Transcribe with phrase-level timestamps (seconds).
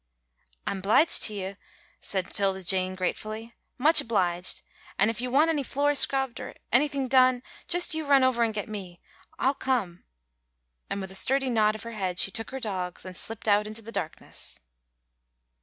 [0.65, 1.57] "I'm 'bliged to you,"
[1.99, 4.63] said Tilda Jane, gratefully, "much 'bliged,
[4.97, 8.51] an' if you want any floors scrubbed, or anythin' done, jus' you run over an'
[8.51, 8.99] get me.
[9.37, 10.03] I'll come"
[10.89, 13.67] and with a sturdy nod of her head, she took her dogs, and slipped out
[13.67, 14.59] into the darkness.